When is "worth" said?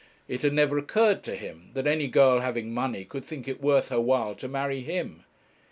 3.61-3.89